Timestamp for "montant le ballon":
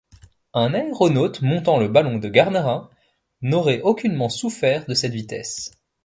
1.43-2.17